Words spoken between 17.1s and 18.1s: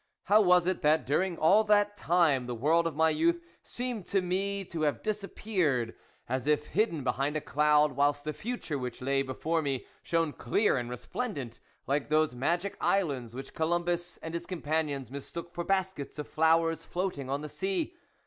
on the sea